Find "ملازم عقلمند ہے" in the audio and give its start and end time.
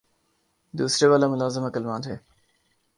1.27-2.17